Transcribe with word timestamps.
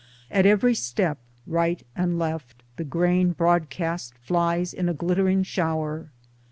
At 0.31 0.47
every 0.47 0.73
step, 0.73 1.19
right 1.45 1.85
and 1.95 2.17
left, 2.17 2.63
the 2.75 2.83
grain 2.83 3.33
broadcast 3.33 4.15
flies 4.17 4.73
in 4.73 4.89
a 4.89 4.95
glittering 4.95 5.43
shower. 5.43 6.09